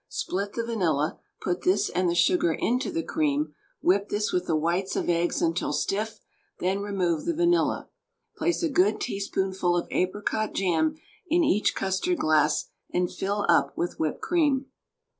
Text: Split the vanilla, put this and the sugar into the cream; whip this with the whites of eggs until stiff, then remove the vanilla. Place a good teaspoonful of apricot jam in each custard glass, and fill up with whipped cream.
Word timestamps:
Split 0.09 0.53
the 0.53 0.63
vanilla, 0.65 1.19
put 1.41 1.61
this 1.61 1.87
and 1.87 2.09
the 2.09 2.15
sugar 2.15 2.51
into 2.53 2.89
the 2.91 3.03
cream; 3.03 3.53
whip 3.81 4.09
this 4.09 4.33
with 4.33 4.47
the 4.47 4.55
whites 4.55 4.95
of 4.95 5.07
eggs 5.09 5.43
until 5.43 5.71
stiff, 5.71 6.19
then 6.57 6.81
remove 6.81 7.25
the 7.25 7.35
vanilla. 7.35 7.87
Place 8.35 8.63
a 8.63 8.69
good 8.69 8.99
teaspoonful 8.99 9.77
of 9.77 9.87
apricot 9.91 10.53
jam 10.55 10.95
in 11.27 11.43
each 11.43 11.75
custard 11.75 12.17
glass, 12.17 12.69
and 12.91 13.13
fill 13.13 13.45
up 13.47 13.77
with 13.77 13.99
whipped 13.99 14.21
cream. 14.21 14.65